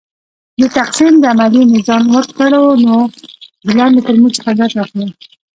د 0.59 0.61
تقسیم 0.77 1.13
د 1.19 1.23
عملیې 1.33 1.63
میزان 1.73 2.03
وکړو 2.13 2.65
نو 2.85 2.97
د 3.65 3.67
لاندې 3.79 3.99
فورمول 4.05 4.31
څخه 4.37 4.51
ګټه 4.59 4.77
اخلو. 4.83 5.07